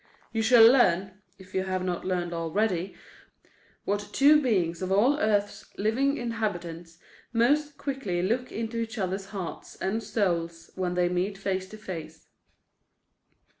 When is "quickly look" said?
7.77-8.51